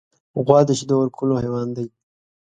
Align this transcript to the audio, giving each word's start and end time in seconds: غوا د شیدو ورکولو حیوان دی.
غوا 0.45 0.59
د 0.67 0.69
شیدو 0.79 0.95
ورکولو 0.99 1.41
حیوان 1.43 1.67
دی. 1.75 1.85